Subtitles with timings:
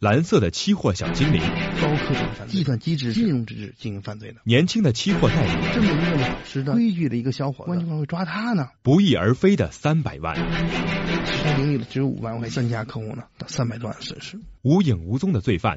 [0.00, 1.40] 蓝色的期货小精灵，
[1.82, 8.68] 高科技犯罪、计算机知识、金融知识进行犯罪的，年轻的期货代理，这么一个老实的、规矩的一个小伙子，为什么会抓他呢？
[8.84, 15.76] 不翼而飞的三百万，他盈利了只有五万，我三家客户呢，到三百多万损失，无影无踪的罪犯，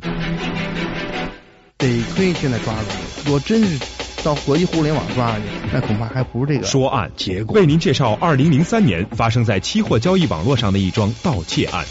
[1.79, 3.83] 得亏现在抓住了，我真是
[4.23, 6.67] 到国际互联网抓去，那恐怕还不是这个。
[6.67, 7.55] 说案结果。
[7.59, 11.83] 为您介绍二零零三年发生在期货交易网络上的一桩盗窃案。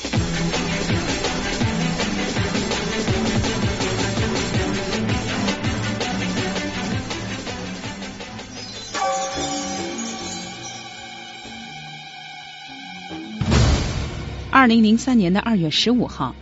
[14.60, 16.34] 二零零三年的二月十五号，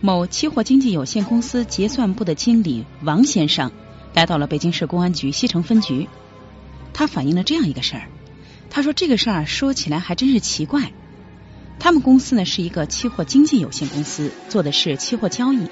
[0.00, 3.70] 某期货经纪有限公司结算部的经理王先生
[4.12, 6.08] 来到了北京市公安局西城分局。
[6.92, 8.08] 他反映了这样一个事儿，
[8.70, 10.90] 他说这个事儿说起来还真是奇怪。
[11.78, 15.68] 他们公司呢是一个期货经纪有限公司，做的是期货交易。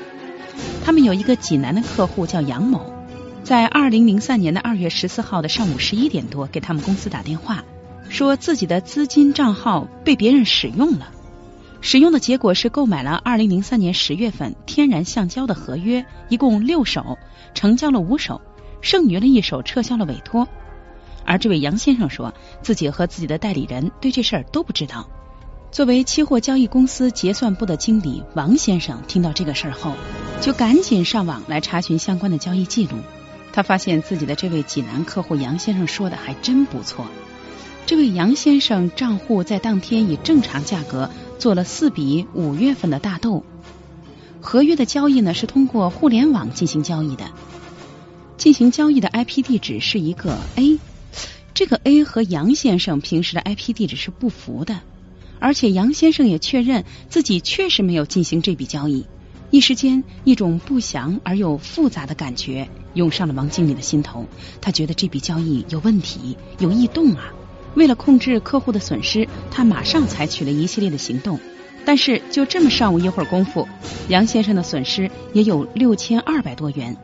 [0.85, 2.93] 他们有一个济南的客户叫杨某，
[3.43, 7.65] 在二零零三年的二月十四号的上午十一点多给他们公司打电话，
[8.09, 11.11] 说自己的资金账号被别人使用了。
[11.83, 17.19] 使用的结果是购买了二零零三年十月份天然橡胶的合约，一共六手，
[17.55, 18.41] 成交了五手，
[18.81, 20.47] 剩余了一手撤销了委托。
[21.25, 25.09] 而这位杨先生说自己和自己的代理人对这事儿都不知道。
[25.73, 29.95] 作为期货交易公司结算部的经理王先生听到这个事儿后，
[30.41, 32.97] 就赶紧上网来查询相关的交易记录。
[33.53, 37.07] 他发现自己的这位济南客户杨先生说的还真不错。
[37.85, 43.45] 这位杨先生账户在当天以正常价格做了四笔五月份的大豆，
[44.41, 47.33] 合约的交易呢是通过互联网进行交易的，
[48.39, 50.79] 进行交易的 IP 地址是一个 A，
[51.55, 54.81] 这个 A 和杨先生平时的 IP 地址是不符的，
[55.39, 59.07] 而且杨先生也确认自己确实没有进行这笔交易。
[59.51, 64.27] 一时间，一种不祥而又复杂的感觉涌上了王经理的心头，
[64.63, 67.35] 他觉得这笔交易有问题，有异动啊。
[67.75, 71.39] 为了控制客户的损失，他马上采取了一系列的行动。
[71.85, 73.67] 但是就这么上午一会儿功夫，
[74.09, 76.97] 杨先生的损失也有六千二百多元。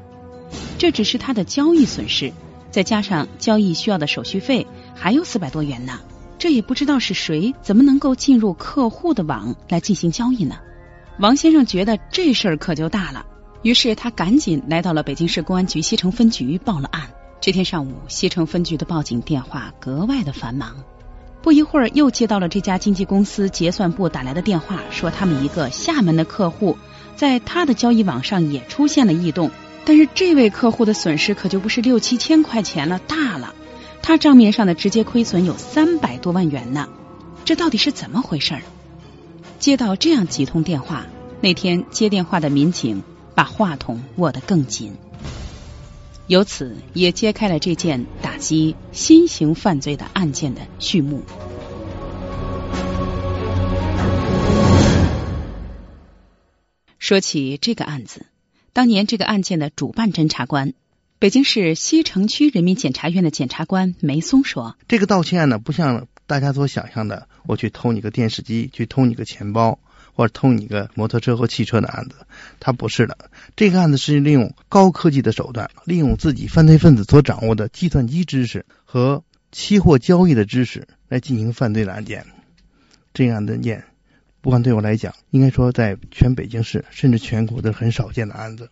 [0.79, 2.33] 这只是他的交易损失，
[2.71, 5.99] 再加上交易需要的手续费，还有四百多元呢。
[6.39, 10.59] 这也不知道是谁怎么能够进入客户的网来进行交易呢？
[11.19, 13.27] 王先生觉得这事儿可就大了，
[13.63, 17.11] 于是他赶紧来到了北京市公安局西城分局报了案。
[17.41, 20.77] 这天上午，西城分局的报警电话格外的繁忙。
[21.41, 26.77] 不一会儿，又接到了这家经纪公司结算部打来的电话，说他们一个厦门的客户
[27.15, 29.51] 在他的交易网上也出现了异动。
[29.85, 33.55] 但是这位客户的损失可就不是六七千块钱了，大了，
[34.03, 36.89] 他账面上的直接亏损有三百多万元呢。
[37.45, 38.57] 这到底是怎么回事？
[39.61, 41.07] 接到这样几通电话，
[41.41, 43.03] 那天接电话的民警
[43.35, 44.93] 把话筒握得更紧。
[46.29, 51.23] 由此也揭开了这件打击新型犯罪的案件的序幕。
[56.99, 58.27] 说起这个案子，
[58.75, 60.75] 当年这个案件的主办侦查官，
[61.19, 69.79] 北京市西城区人民检察院的检察官梅松说：“这个盗窃案呢，不像大家所想象的，我去偷你个电视机，去偷你个钱包。”
[70.19, 72.17] 或者偷你个摩托车和汽车的案子，
[72.59, 73.17] 他不是的。
[73.55, 82.27] 这个案子是利用高科技的手段，利用自己犯罪分子所掌握的计算机知识和期货交易的知识来进行犯罪的案件。
[83.15, 83.85] 这样的案件，
[84.41, 88.71] 不管对我来讲，应该说在全北京市甚至全国都很少见的案子。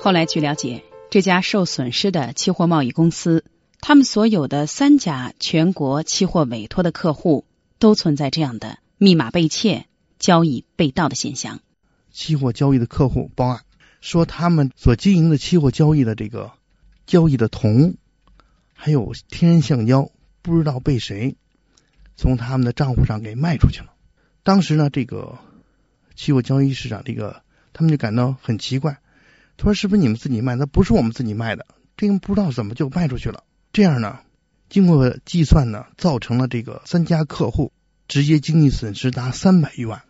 [0.00, 3.44] 后来据了解，这家受损失的期货贸易公司，
[3.82, 7.44] 他们所有的三家全国期货委托的客户，
[7.78, 8.78] 都存在这样的。
[8.98, 9.86] 密码被窃、
[10.18, 11.60] 交易被盗的现象。
[12.10, 13.64] 期货交易的客户报案
[14.00, 16.52] 说，他们所经营的期货交易的这个
[17.06, 17.96] 交易的铜，
[18.72, 21.36] 还有天然橡胶，不知道被谁
[22.16, 23.92] 从他们的账户上给卖出去了。
[24.42, 25.38] 当时呢，这个
[26.14, 27.42] 期货交易市场这个
[27.74, 28.98] 他们就感到很奇怪，
[29.58, 30.54] 他说：“是不是你们自己卖？
[30.54, 31.66] 那不是我们自己卖的，
[31.98, 33.44] 这个不知道怎么就卖出去了。”
[33.74, 34.20] 这样呢，
[34.70, 37.72] 经过计算呢，造成了这个三家客户。
[38.08, 40.02] 直接经济损失达三百余万，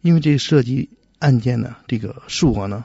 [0.00, 2.84] 因为这涉及案件呢，这个数额呢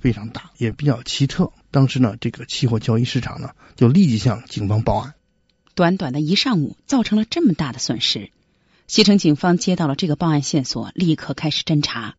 [0.00, 1.52] 非常大，也比较奇特。
[1.70, 5.14] 当时呢，这个期货交易市场呢就立即向警方报案。
[5.74, 8.30] 短短的一上午，造成了这么大的损失。
[8.86, 12.14] 西城警方接到了这个报案线索，立刻开始侦查。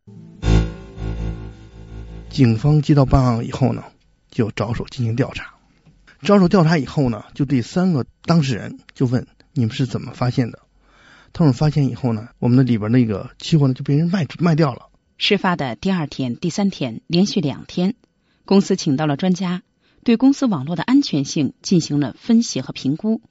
[2.29, 3.85] 警方接到报案以后呢，
[4.29, 5.53] 就着手进行调查。
[6.21, 10.59] 着手调查以后呢，就对三个当事人就问：你们是怎么发现的？
[11.37, 14.89] 他们发现以后呢，我们的里边那个期货呢就被人卖卖掉了。
[15.19, 17.93] 事发的第二天、第三天，连续两天，
[18.43, 19.61] 公司请到了专家，
[20.03, 23.21] 对公司网络的安全性进行了分析和评估。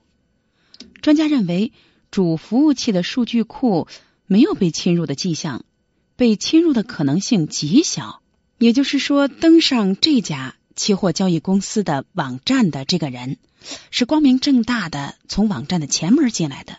[1.03, 1.73] 专家认为，
[2.12, 3.88] 主服务器的数据库
[4.26, 5.64] 没有被侵入的迹象，
[6.14, 8.23] 被侵入的可能性极小。
[8.58, 13.38] 也就是说，登上这家期货交易公司的网站的这个人，
[13.91, 16.79] 是光明正大的从网站的前门进来的。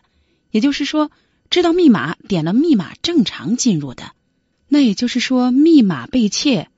[0.51, 1.11] 也就是说，
[1.49, 4.11] 知道密码，点了密码，正常进入的。
[4.67, 6.69] 那也就是说，密码被窃，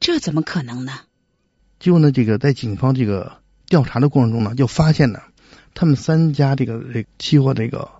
[0.00, 1.00] 这怎么可能呢？
[1.78, 5.20] 结果呢，这个在警方这个调查的过程中呢，就发现呢，
[5.74, 7.90] 他们三家这个这期货这个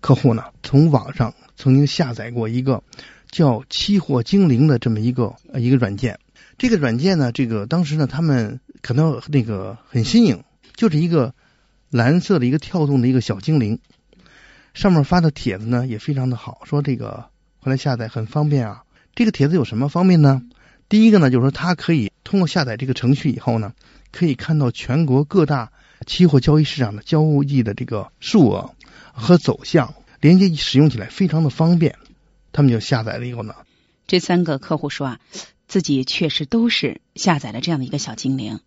[0.00, 2.82] 客户呢，从网上曾经下载过一个
[3.30, 6.18] 叫“期货精灵”的这么一个一个软件。
[6.58, 10.42] 这个软件呢，这个当时呢，他们可能那个很新颖，
[10.74, 11.34] 就是一个
[11.90, 13.78] 蓝色的一个跳动的一个小精灵，
[14.74, 17.30] 上面发的帖子呢也非常的好，说这个。
[17.62, 18.84] 后来下载很方便啊！
[19.14, 20.40] 这个帖子有什么方便呢？
[20.88, 23.74] 第一个呢，就是说它可以通过下载这个程序以后呢，
[24.12, 25.70] 可以看到全国各大
[26.06, 28.74] 期货交易市场的交易的这个数额
[29.12, 31.96] 和走向，连接使用起来非常的方便。
[32.50, 33.54] 他们就下载了以后呢，
[34.06, 35.20] 这三个客户说啊，
[35.68, 38.60] 自己确实都是下载了这样的一个小精灵，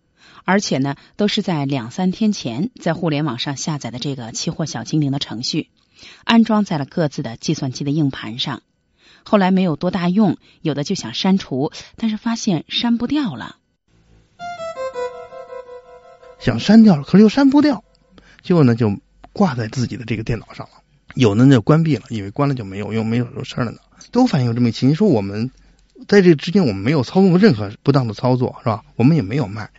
[0.44, 5.68] 而且呢，都是在两三天前在互联网上下载的这个期货小精灵的程序，
[6.24, 8.62] 安装在了各自的计算机的硬盘上。
[9.24, 13.56] 后来没有多大用，有的就想删除，但是发现删不掉了。
[16.38, 17.82] 想删掉了，可是又删不掉，
[18.42, 18.98] 结果呢就
[19.32, 20.82] 挂在自己的这个电脑上了。
[21.14, 23.78] 有的呢就关闭了，以为关了就没有用，没有事儿了呢。
[24.10, 25.50] 都反映有这么一情形，说我们
[26.06, 28.84] 在这之间我们没有操纵过任何不当的操作，是吧？
[28.96, 29.70] 我们也没有卖，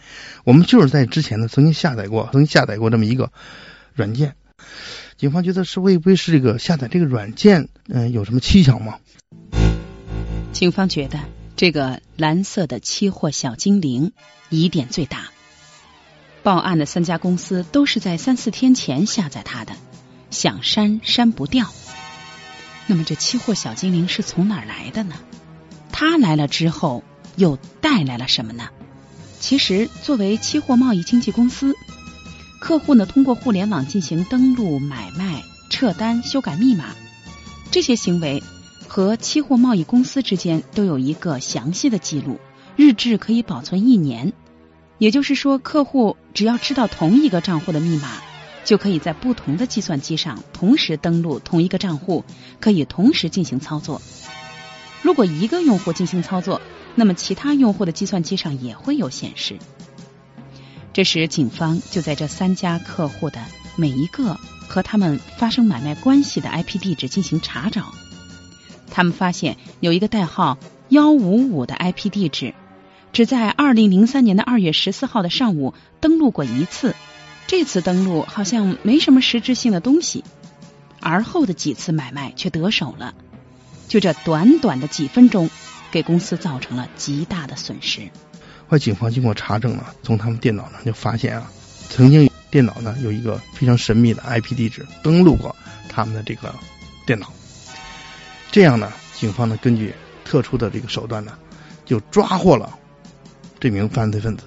[0.43, 3.31] 我们就是在之前呢曾经下载过，曾经下载过这么一个
[3.93, 4.35] 软件。
[5.17, 8.99] 警方觉得是会不会是这个下载这个软件，嗯，有什么蹊跷吗？
[10.51, 11.19] 警方觉得
[11.55, 14.11] 这个蓝色的期货小精灵
[14.49, 15.29] 疑点最大。
[16.43, 19.73] 报案的三家公司都是在三四天前下载它的，
[20.31, 21.73] 想删删不掉。
[22.87, 25.15] 那么这期货小精灵是从哪儿来的呢？
[25.91, 27.03] 它来了之后
[27.37, 28.67] 又带来了什么呢？
[29.39, 31.75] 其实，作为期货贸易经纪公司，
[32.65, 36.95] 客户呢通过互联网进行登录、买卖、撤单、修改密码
[37.69, 38.41] 这些行为。
[38.87, 42.39] 和期货贸易公司之间都有一个详细的记录，
[42.75, 44.33] 日志可以保存一年。
[44.97, 48.09] 也就是说，客户只要知道同一个账户的密码，
[48.63, 52.25] 就可以在不同的计算机上同时登录同一个账户，
[52.59, 54.01] 可以同时进行操作。
[55.03, 56.59] 如果一个用户进行操作，
[56.95, 59.59] 那么其他用户的计算机上也会有显示。
[60.95, 63.41] 这时，警方就在这三家客户的
[63.75, 67.93] 每一个和他们发生买卖关系的 IP 地址进行查找。
[68.89, 70.57] 他们发现有一个代号
[70.87, 72.53] 幺五五的 IP 地址，
[73.11, 76.95] 只在二零零三年的二月十四号的上午登录过一次。
[77.45, 80.23] 这次登录好像没什么实质性的东西，
[81.01, 83.13] 而后的几次买卖却得手了。
[83.89, 85.49] 就这短短的几分钟，
[85.91, 88.11] 给公司造成了极大的损失。
[88.67, 91.51] 后来警方经过查证呢，从他们电脑上就发现啊，
[91.89, 95.55] 曾经电脑呢有一个非常神秘的 IP 地址登录过
[95.87, 96.53] 他们的这个
[97.05, 97.31] 电脑。
[98.51, 101.33] 这样呢，警方呢根据特殊的这个手段呢，
[101.85, 102.77] 就抓获了
[103.59, 104.45] 这名犯罪分子。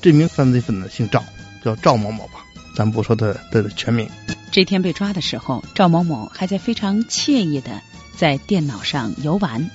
[0.00, 1.22] 这名犯罪分子姓赵，
[1.64, 2.44] 叫赵某某吧，
[2.74, 4.08] 咱不说他的全名。
[4.50, 7.82] 这天被抓的时候，赵某某还在非常惬意的
[8.16, 9.70] 在电脑上游玩。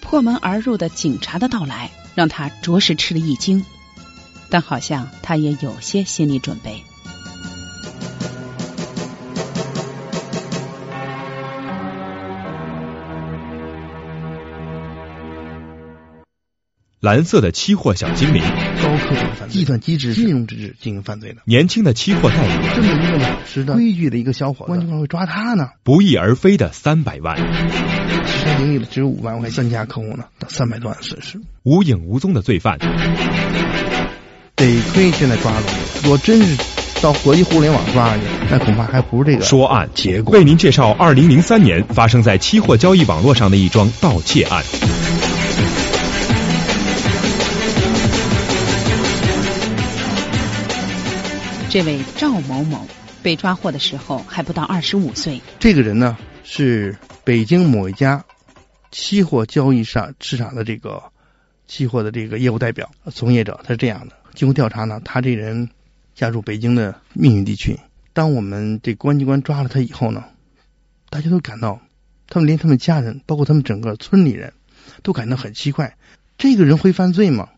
[0.00, 3.64] 破门而入的警察的到来，让他着实吃了一惊，
[4.50, 6.84] 但好像他也有些心理准备。
[17.02, 18.40] 蓝色的期货小精灵，
[18.80, 25.70] 高科技犯罪，计算机知识、金融知识进行犯罪的，年轻的期货代理，这么一个老实的、规矩的一个小伙子，为什么会抓他呢？
[25.82, 27.36] 不翼而飞的三百万，
[28.24, 31.40] 其实盈利了只有五万，块，三家客户呢，到三百多万损失。
[31.64, 32.78] 无影无踪的罪犯，
[34.54, 35.74] 得亏现在抓住了。
[36.04, 36.56] 如果真是
[37.02, 39.44] 到国际互联网抓去，那恐怕还不是这个。
[39.44, 40.32] 说案结果。
[40.38, 44.62] 为您介绍二零零三年发生在期货交易网络上的一桩盗窃案。
[51.72, 52.86] 这位赵某某
[53.22, 55.40] 被抓获的时候还不到二十五岁。
[55.58, 58.26] 这个人呢是北京某一家
[58.90, 61.02] 期货交易上市场的这个
[61.66, 63.58] 期货的这个业务代表从业者。
[63.64, 65.70] 他是这样的：经过调查呢，他这人
[66.14, 67.80] 家住北京的密云地区。
[68.12, 70.24] 当我们这公安机关抓了他以后呢，
[71.08, 71.80] 大家都感到，
[72.28, 74.52] 他们连他们家人，包括他们整个村里人，
[75.02, 75.96] 都感到很奇怪，
[76.36, 77.48] 这个人会犯罪吗？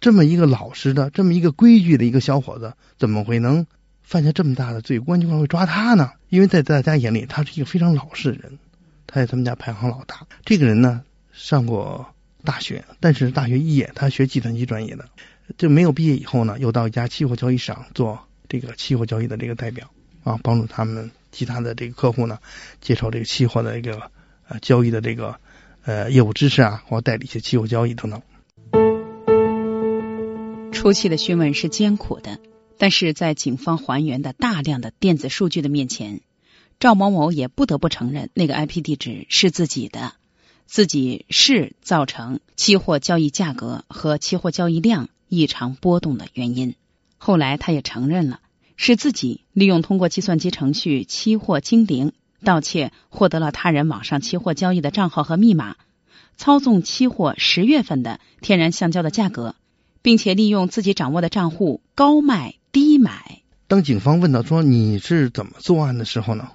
[0.00, 3.66] 这么一个老实的、这么一个规矩的一个小伙子，怎么会能
[4.02, 5.00] 犯下这么大的罪？
[5.00, 6.12] 公安机关会抓他呢？
[6.28, 8.58] 因为在大家眼里，他是一个非常老实的人，
[9.06, 10.26] 他在他们家排行老大。
[10.44, 12.06] 这个人呢，上过
[12.44, 15.08] 大学，但是大学毕业，他学计算机专业的，
[15.56, 19.90] 就没有毕业以后呢，又到一家期货交易市场做这个期货交易的这个代表
[20.22, 22.38] 啊，帮助他们其他的这个客户呢，
[22.80, 24.10] 接受这个期货的一个
[24.48, 25.36] 呃交易的这个
[25.84, 28.22] 呃业务知识啊，或代理一些期货交易等等。
[30.86, 32.38] 初期的询问是艰苦的，
[32.78, 36.20] 但是在警方还原的大量的电子数据的面前，
[36.78, 40.12] 赵某某也不得不承认那个 IP 地址是自己的，
[40.64, 46.76] 自己是造成期货交易价格和期货交易量异常波动的原因。
[47.18, 48.38] 后来他也承认了，
[48.76, 52.12] 是自己利用通过计算机程序“期货精灵”
[52.44, 55.74] 盗窃获得了他人网上期货交易的账号和密码，
[56.36, 59.56] 操纵期货十月份的天然橡胶的价格。
[60.06, 63.42] 并且利用自己掌握的账户高卖低买。
[63.66, 66.50] 当警方问到说你是怎么作案的时候呢？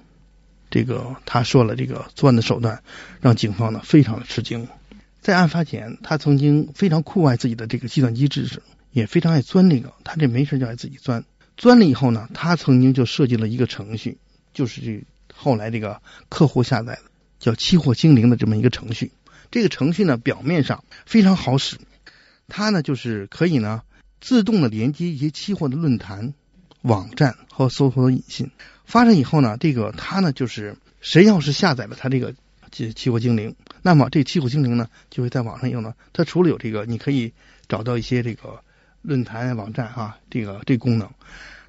[0.70, 2.82] 这个他说了这个作案的手段，
[3.20, 4.68] 让警方呢非常的吃惊。
[5.20, 9.92] 在案发前，他曾经非常酷爱自己的这个计算机知识，也非常爱钻这个。
[10.02, 11.22] 他这没事就爱自己钻，
[11.58, 14.16] 钻了以后呢，他曾经就设计了一个程序，
[14.54, 15.04] 就是这
[15.34, 17.02] 后来这个客户下载的
[17.38, 19.12] 叫“期货精灵”的这么一个程序。
[19.50, 21.76] 这个程序呢，表面上非常好使。
[22.48, 23.82] 它呢，就是可以呢
[24.20, 26.34] 自动的连接一些期货的论坛、
[26.82, 28.50] 网站和搜索引信。
[28.84, 32.34] 发生以后呢，这个它呢就是谁要是下载了它这个
[32.70, 35.94] 期期货精灵，那么这期货精灵呢就会在网上用呢。
[36.12, 37.32] 它除了有这个你可以
[37.68, 38.60] 找到一些这个
[39.00, 41.08] 论坛网站啊，这个这功能，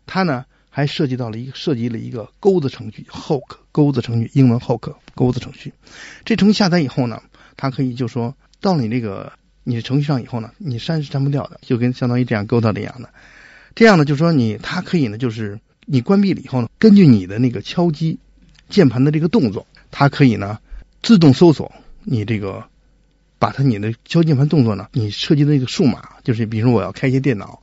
[0.05, 5.73] 它呢还涉及到了一个涉及了一个钩子程序 hook 钩子程序，英文 hook 钩子程序。
[6.25, 7.21] 这程序下载以后呢，
[7.55, 9.31] 它可以就说到你这个。
[9.63, 13.09] 你的程序上以后呢，你删是删不掉的，就跟相当于这样勾搭的一样的。
[13.75, 18.19] 这样呢，就是说你它可以呢，就是你关闭了以后呢，根据你的那个敲击
[18.69, 20.59] 键盘的这个动作，它可以呢
[21.01, 22.65] 自动搜索你这个，
[23.39, 27.61] 把它你的敲键盘动作呢，你设计的那个数码，就是比如我要开一些电脑，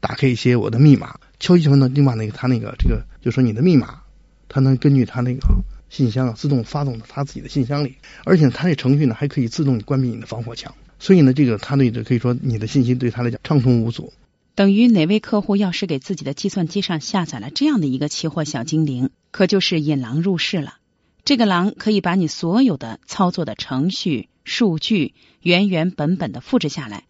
[0.00, 4.00] 打开一些我的密码，敲击键盘呢，另外那个它那个这个，就说你的密码，
[4.48, 5.40] 它能根据它那个
[5.88, 10.74] 信箱自动发动到它自己的信箱里，而且它这程序呢还可以自动关闭你的防火墙。
[10.98, 14.12] 所以呢，这个他对这可以说你的信息对他来讲畅通无阻。
[14.54, 20.78] 等于哪位客户要是给自己的计算机上下载了这样的一个期货小精灵，可就是引狼入室了。
[21.24, 27.04] 这个狼可以把你所有的操作的程序、数据原原本本的复制下来，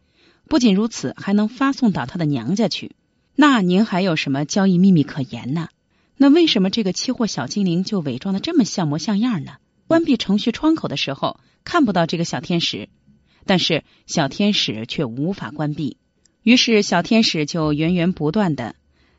[0.48, 2.92] 不仅如此，还能发送到他的娘家去。
[3.34, 5.68] 那您还有什么交易秘密可言呢？
[6.16, 9.52] 那为什么这个期货小精灵就伪装的这么像模像样呢？
[9.86, 12.88] 关闭程序窗口的时候看不到这个小天使。
[13.48, 15.96] 但是小天使却无法关闭，
[16.42, 18.74] 于是小天使就源源不断的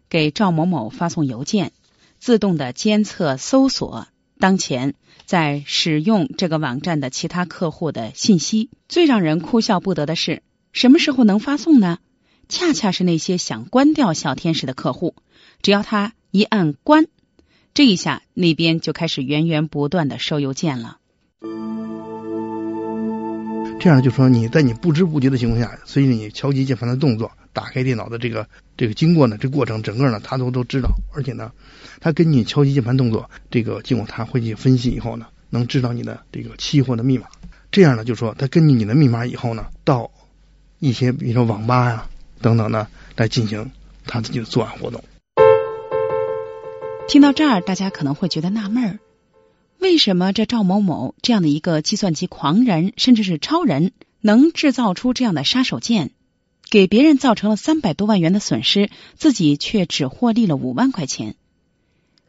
[0.08, 1.72] 给赵某某发送邮件，
[2.20, 4.08] 自动的监测搜索
[4.38, 4.94] 当前
[5.26, 8.70] 在使用这个网站的其他客户的信息。
[8.88, 10.44] 最让人哭笑不得的是，
[10.74, 11.98] 什么时候能发送呢？
[12.48, 15.16] 恰恰是那些想关掉小天使的客户，
[15.64, 17.08] 只要他一按关，
[17.74, 21.00] 这一下那边就开始源源不断的收邮件了。
[23.80, 28.46] 这样就说你在你不知不觉的情况下，随着你敲击键盘的动作，打开电脑的这个
[28.76, 31.54] 这个经过呢，这过程整个呢，他都都知道，而且呢，
[32.02, 37.28] 他根据你敲击键盘动作，这个经过他会去分析以后呢，能知道你的这个期货的密码。
[37.72, 40.12] 这样呢，就说他根据你的密码以后呢，到
[40.80, 42.06] 一些比如说网吧呀
[42.42, 43.72] 等等呢，来进行
[44.06, 45.02] 他自己的作案活动。
[47.08, 49.00] 听到这儿，大家可能会觉得纳闷儿。
[49.80, 56.10] 为什么这赵某某这样的一个计算机狂人，甚至是超人，能制造出这样的杀手锏，
[56.70, 61.36] 给别人造成了三百多万元的损失，自己却只获利了五万块钱？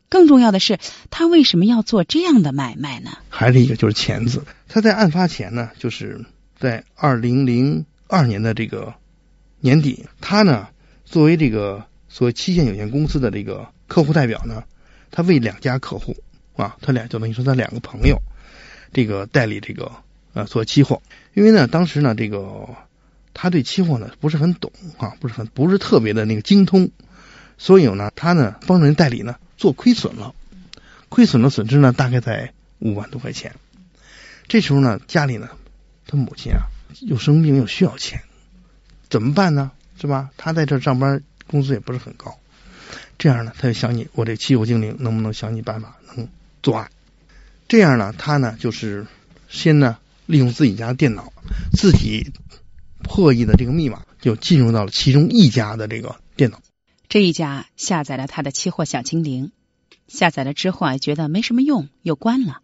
[0.09, 0.78] 更重要的是，
[1.11, 3.19] 他为什么要做这样的买卖呢？
[3.28, 4.45] 还是一个就是钱字。
[4.69, 6.25] 他在案发前呢，就是
[6.57, 8.95] 在二零零二年的这个
[9.59, 10.69] 年底，他呢
[11.04, 14.62] 作为这个所谓期限有限公司的这个客户代表呢，
[15.11, 16.16] 他为两家客户。
[16.61, 18.21] 啊，他俩就等于说他两个朋友，
[18.93, 19.93] 这个代理这个
[20.35, 21.00] 呃做期货，
[21.35, 22.69] 因为呢当时呢这个
[23.35, 26.90] 他对期货呢不是很懂啊，不是很不是特别的那个精通，
[27.59, 30.35] 所以呢他呢帮人代理呢做亏损了，
[31.09, 33.55] 亏损的损失呢大概在五万多块钱。
[34.49, 35.49] 这时候呢家里呢
[36.07, 36.67] 他母亲啊
[37.00, 38.23] 又生病又需要钱，
[39.09, 39.71] 怎么办呢？
[40.00, 40.31] 是吧？
[40.37, 42.38] 他在这上班工资也不是很高，
[43.19, 46.29] 这样呢他就想你我这期货精灵能不能想你办法能。
[46.62, 46.90] 作案，
[47.69, 49.07] 这样呢，他呢就是
[49.49, 51.33] 先呢利用自己家的电脑，
[51.73, 52.33] 自己
[53.02, 56.61] 破译的这个密码就进入到了其中一家的这个电脑。
[57.09, 59.52] 这一家下载了他的期货小精灵，
[60.07, 62.61] 下载了之后啊，觉得没什么用，又关了。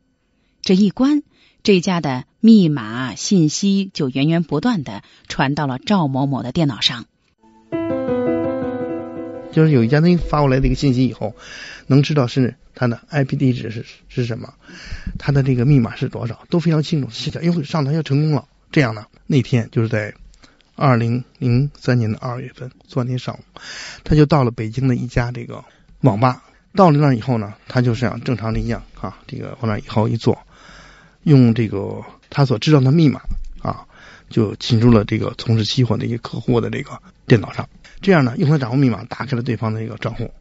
[0.63, 1.23] 这一关，
[1.63, 7.07] 这家的密码信息就源源不断的传到了赵某某的电脑上。
[9.57, 11.35] 就是有一家人发过来的一个信息以后，
[11.87, 14.53] 能知道是他的 IP 地址是是什么，
[15.19, 17.09] 他的这个密码是多少，都非常清楚。
[17.09, 18.47] 是的，因为上传要成功了。
[18.71, 20.13] 这样呢，那天就是在
[20.75, 23.39] 二零零三年的二月份，昨天上午，
[24.05, 25.65] 他就到了北京的一家这个
[26.03, 26.45] 网吧。
[26.75, 30.39] 到了那儿以后呢，他就像正常的一样啊，这个往那以后一坐，
[31.23, 33.23] 用这个他所知道的密码
[33.63, 33.87] 啊，
[34.29, 37.67] 就进入了这个从事期货的一个客户的这个电脑上。
[38.01, 40.33] 这样呢，用他账户密码打开了对方的一个账户，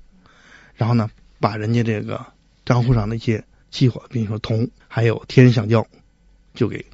[0.76, 1.10] 然后呢，
[1.40, 2.26] 把人家这个
[2.66, 5.86] 账户上的一些期货，比如说铜，还有天然橡胶，
[6.54, 6.86] 就给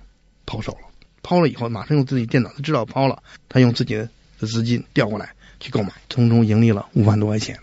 [0.46, 0.80] 抛售了。
[1.24, 7.60] 抛了以后，马上用自己电脑他知道抛了，他用自己的资金调过来去购买，从中盈利了五万多块钱。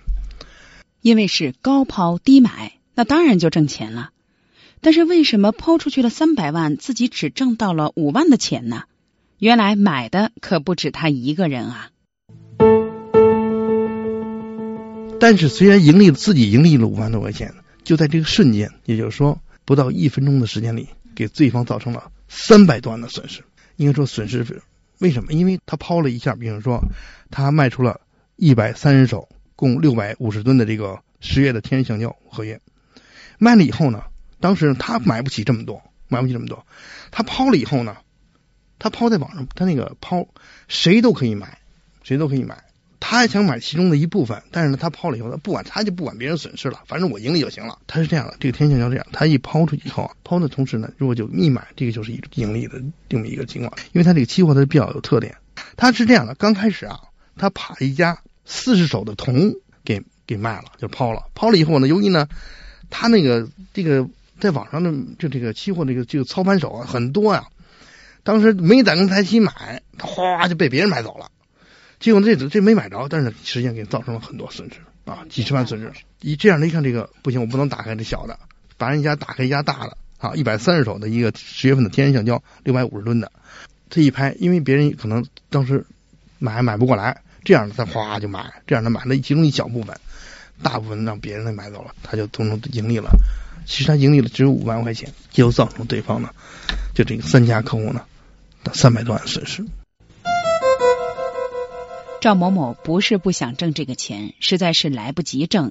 [1.00, 4.10] 因为是高抛低买，那当然就挣钱了。
[4.80, 8.84] 但是为什么抛出去了三百万，自己只挣到了五万的钱呢？
[9.38, 11.90] 原来买的可不止他一个人啊。
[15.20, 23.42] 但是虽然盈利了自己盈利了五万多块钱，就在这个瞬间，也就是说不到一分钟的时间里，给对方造成了三百多万的损失。
[23.76, 24.46] 应该说损失
[24.98, 25.32] 为什么？
[25.32, 26.80] 因为他抛了一下，比如说
[27.30, 28.00] 他卖出了
[28.36, 32.60] 一百三十手，共六百五十吨的这个十月的天然橡胶合约，
[33.38, 34.04] 卖了以后呢，
[34.40, 36.64] 当时他买不起这么多，买不起这么多，
[37.10, 37.96] 他抛了以后呢，
[38.78, 40.28] 他抛在网上，他那个抛
[40.68, 41.58] 谁都可以买，
[42.02, 42.64] 谁都可以买。
[43.00, 47.78] 他还想买其中的一部分，但是呢，他抛了以后，他不管他就不管别人损失了，反正我盈利就行了。
[47.86, 53.72] 他是这样的，这个天线就这样，他一抛出去以后啊，抛的同时呢，如果就密买，这个就是一盈利的这么一个情况。
[53.92, 55.36] 因为他这个期货它比较有特点，
[55.76, 56.98] 他是这样的，刚开始啊，
[57.36, 61.22] 他把一家四十手的铜给给卖了，就抛了。
[61.34, 62.28] 抛了以后呢，由于呢，
[62.90, 64.08] 他那个这个
[64.40, 67.46] 在网上的就这个期货这个这个操盘手啊很多呀，
[68.24, 71.30] 当时没胆跟他一起买，他哗就被别人买走了。
[72.00, 74.76] 结果这这没买着，但是实际上给造成了很多损失
[75.10, 75.92] 啊，几十万损失。
[76.20, 78.38] 一这样的一看，这个不行，我不能打开这小的，
[78.76, 83.30] 把人家打开一家大的啊，一百三十手的一个十月份的天然橡胶，六百五十吨的，
[83.90, 85.84] 这一拍，因为别人可能当时
[86.38, 89.96] 买买不过来，这样他哗就买，这样他买了其中一小部分，
[90.62, 93.10] 大部分让别人给买走了，他就从中盈利了。
[93.66, 96.30] 其实他盈利了只有五万块钱，就造成对方呢，
[96.94, 98.02] 就这个三家客户呢，
[98.72, 99.64] 三百多万损失。
[102.20, 105.70] 赵某某不是不想挣这个钱，实在是来不及挣。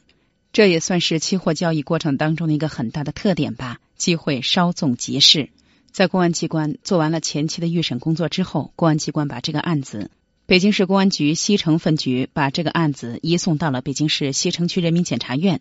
[0.54, 3.80] 这也算是期货交易过程当中的一个很大的特点吧。
[3.98, 5.50] 机会稍纵即逝，
[5.92, 10.10] 在公安机关做完了前期的预审工作之后，公安机关把这个案子，
[10.46, 15.60] 北京市公安局西城分局把这个案子移送到了北京市西城区人民检察院。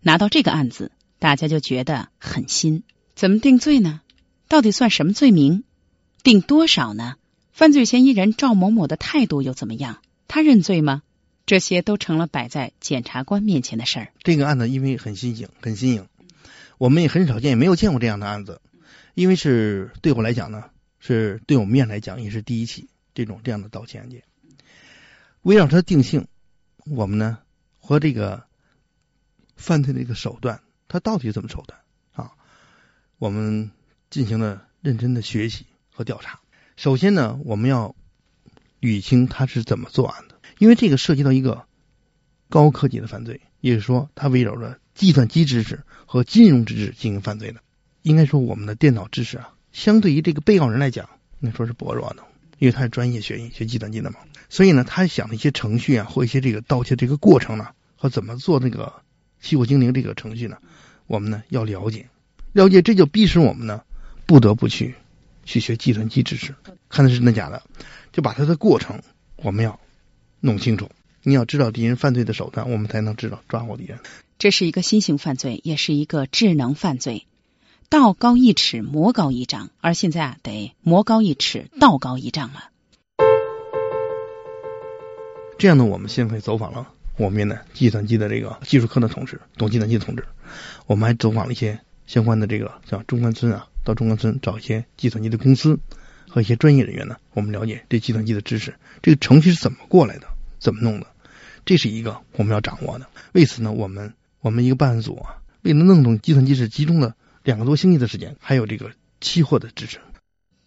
[0.00, 2.82] 拿到这个案子，大家就觉得很新。
[3.14, 4.00] 怎么定罪呢？
[4.48, 5.64] 到底算什么罪名？
[6.22, 7.16] 定多少呢？
[7.52, 10.00] 犯罪嫌疑人赵某某的态度又怎么样？
[10.26, 11.02] 他认罪吗？
[11.44, 14.12] 这些都成了摆在检察官面前的事儿。
[14.22, 16.08] 这个案子因为很新颖，很新颖，
[16.78, 18.62] 我们也很少见，也没有见过这样的案子。
[19.14, 24.22] 因为是对我来讲呢，是对我们院来讲也是第一起这种这样的盗窃案件。
[25.42, 26.26] 围绕它定性，
[26.86, 27.38] 我们呢
[27.78, 28.44] 和这个
[29.56, 31.78] 犯罪的一个手段，它到底怎么手段
[32.12, 32.32] 啊？
[33.18, 33.70] 我们
[34.08, 36.40] 进行了认真的学习和调查。
[36.76, 37.94] 首先呢，我们要
[38.80, 41.64] 捋清他是怎么作案的，因为这个涉及到一个
[42.48, 47.60] 高科技的犯罪，也就是说，他围绕着计算机知识和金融知识进行犯罪的。
[48.02, 51.08] 应该说，我们的电脑知识啊，相对于这个被告人来讲，
[51.40, 52.24] 应该说是薄弱的，
[52.58, 54.16] 因为他是专业学学计算机的嘛。
[54.48, 58.92] 所以呢，他想的一些程序啊，或一些这个盗窃这个过程呢，和怎么做那个
[59.40, 60.58] 期货精灵这个程序呢，
[61.06, 62.08] 我们呢要了解，
[62.52, 63.82] 了解，这就逼使我们呢
[64.26, 64.96] 不得不去。
[65.44, 66.54] 去学计算机知识，
[66.88, 67.62] 看的是真的假的，
[68.12, 69.02] 就把它的过程
[69.36, 69.78] 我们要
[70.40, 70.90] 弄清楚。
[71.22, 73.98] 你要知道敌人犯罪的手段，我们才能知道抓获敌人。
[74.38, 77.26] 这是一个新型犯罪，也是一个智能犯罪。
[77.88, 82.70] 道高一尺，魔高一丈，而现在啊，得魔高一尺，道高一丈了。
[85.58, 90.24] 这样呢，我们先会走访了我们的计算机的这个技术科的同志，懂计算机的同志。
[90.86, 93.68] 我们还走访了一些相关的这个像中关村啊。
[93.84, 95.80] 到中关村找一些计算机的公司
[96.28, 100.28] 和一些专业人员呢，我们了解这计算机的知识，这个程序是怎么过来的，
[100.60, 101.08] 怎么弄的，
[101.64, 103.08] 这是一个我们要掌握的。
[103.32, 109.98] 为此呢，我们我们一个办案组啊，为了弄懂计算机是集中了两个多星期的时间，还有这个期货的知识。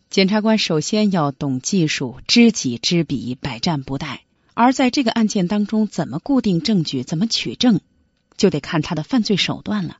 [0.10, 4.20] 检察官首先要懂技术，知己知彼，百战不殆。
[4.54, 7.80] 而在这个案件当中，怎么固定证据，怎么取证，
[8.36, 10.00] 就得看他的犯罪手段了。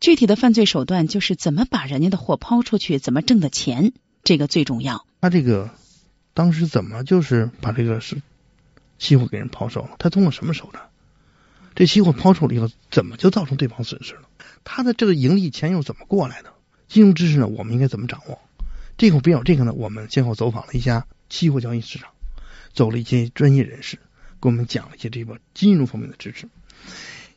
[0.00, 5.06] 具体的犯罪手段就是怎么把人家的货抛出去，怎么挣的钱，这个最重要。
[5.20, 5.70] 他这个
[6.34, 8.20] 当时怎么就是把这个是
[8.98, 9.96] 期货给人抛售了？
[9.98, 10.84] 他通过什么手段？
[11.74, 14.22] 这期货抛售了以后，怎么就造成对方损失了？
[14.62, 16.52] 他的这个盈利钱又怎么过来的？
[16.86, 17.46] 金融知识呢？
[17.46, 18.38] 我们应该怎么掌握？
[18.96, 19.72] 这个比较这个呢？
[19.72, 22.10] 我们先后走访了一家期货交易市场，
[22.72, 23.96] 走了一些专业人士，
[24.40, 26.48] 给我们讲了一些这个金融方面的知识。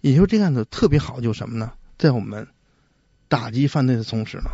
[0.02, 1.72] 也就是这个案子特别好，就是什么呢？
[1.98, 2.48] 在我们
[3.28, 4.52] 打击犯罪的同时呢，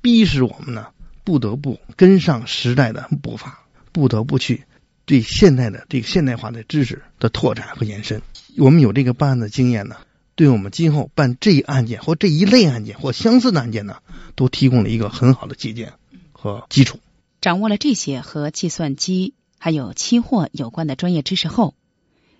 [0.00, 0.88] 逼使我们呢
[1.24, 4.64] 不得不跟上时代的步伐，不得不去
[5.04, 8.22] 对现代的这个现代化的知识的拓展和延伸。
[8.58, 9.96] 我们有这个办案的经验呢，
[10.34, 13.98] 对我们今后办这一案件或这一类案件或相似的案件呢，
[14.34, 15.92] 都提供了一个很好的借鉴
[16.32, 16.98] 和基础。
[17.40, 21.74] 掌握了这些和计算机还有期货有关的专业知识后，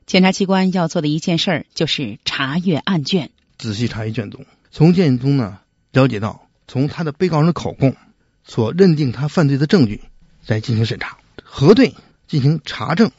[0.07, 5.59] 检察机关要做的一件事儿就是查阅案卷，仔细查阅卷宗，从卷宗呢
[5.93, 7.97] 了解到，从他的被告人的口供
[8.45, 10.03] 所认定他犯罪的证据，
[10.45, 11.95] 再进行审查、核对、
[12.27, 13.11] 进行查证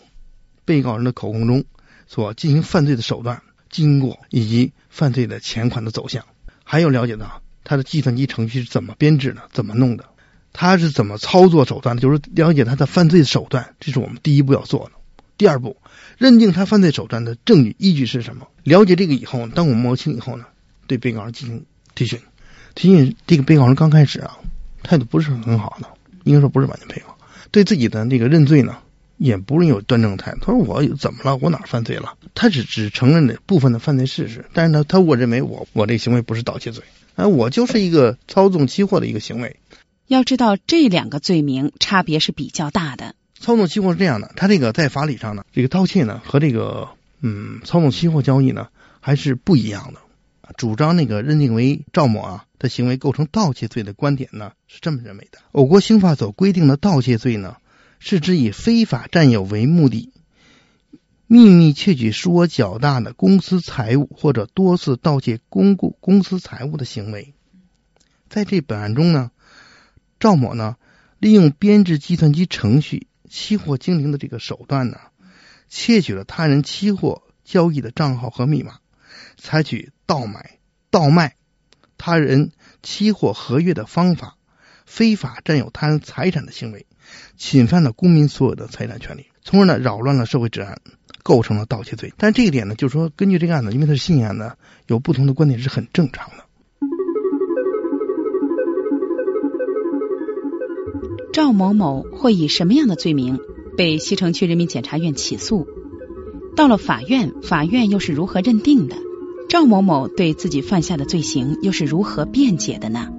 [0.66, 1.66] 被告人的口供中。
[2.10, 6.24] 所进行犯罪的手段、经过以及犯罪的钱款的走向，
[6.64, 10.06] 还有了解到他的计算机程序是怎么编制的、怎么弄的，
[10.54, 14.92] 他是怎么操作手段的，就是了解他的犯罪手段，这是我们第一步要做的。
[15.38, 15.78] 第二步，
[16.18, 18.48] 认定他犯罪手段的证据依据是什么？
[18.64, 20.46] 了解这个以后，当我们摸清以后呢，
[20.88, 22.20] 对被告人进行提讯。
[22.76, 24.38] 提讯这个被告人刚开始啊，
[24.84, 25.88] 态度不是很好的，
[26.24, 27.14] 应该说不是完全配合，
[27.52, 28.78] 对自己的那个认罪呢。
[29.20, 30.38] 也不是有端正态度。
[30.42, 31.36] 他说：“我怎么了？
[31.38, 36.84] 我哪犯罪了？”他只只承认了部分的犯罪事实，但是呢，他我认为我我这行为不是盗窃罪，
[37.16, 39.56] 哎，我就是一个操纵期货的一个行为。
[40.06, 43.16] 要知道这两个罪名差别是比较大的。
[43.40, 46.90] 操纵期货是这样的，他这个在法理上呢，这个盗窃呢和这个
[47.22, 48.68] 嗯操纵期货交易呢
[49.00, 50.00] 还是不一样的。
[50.58, 55.40] 主张那个认定为赵某啊的行为构成盗窃罪的观点呢是这么认为的。
[55.52, 57.58] 我国刑法所规定的盗窃罪呢。
[58.00, 60.12] 是指以非法占有为目的，
[61.26, 67.34] 秘密窃取数额较大的公司财物，或者多次盗窃公共公司财物的行为。
[68.30, 69.32] 在这本案中呢，
[70.20, 70.76] 赵某呢
[71.18, 74.98] 利用编制计算机程序、期货精灵的这个手段呢，
[75.70, 78.80] 窃取了他人期货交易的账号和密码，
[79.38, 80.60] 采取盗买、
[80.90, 81.36] 盗卖
[81.98, 84.38] 他人期货合约的方法，
[84.86, 86.86] 非法占有他人财产的行为。
[87.38, 90.82] 侵犯了公民所有的财产权利，从而呢扰乱了社会治安，
[91.24, 92.14] 构成了盗窃罪。
[92.18, 96.47] 但这一点呢，就是说，根据这个案子，因为它是信案呢，有不同的观点是很正常的。
[101.38, 103.38] 赵某某会以什么样的罪名
[103.78, 105.68] 被西城区人民检察院起诉？
[106.56, 108.96] 到了法院，法院又是如何认定的？
[109.48, 113.10] 赵某某对自己犯下的罪行又是如何辩解的呢？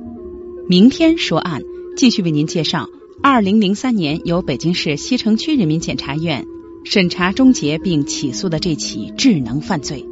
[0.68, 1.62] 明天说案，
[1.96, 2.88] 继续为您介绍。
[3.22, 6.44] 二零零三年，由北京市西城区人民检察院
[6.82, 10.04] 审查终结并起诉的这起智能犯罪。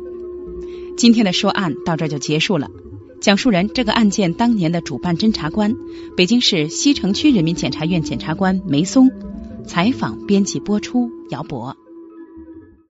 [0.97, 2.71] 今天的说案到这就结束了。
[3.21, 5.75] 讲述人：这个案件当年的主办侦查官，
[6.17, 9.11] 北京市西城区人民检察院检察官梅松。
[9.67, 11.77] 采访、编辑、播出：姚博。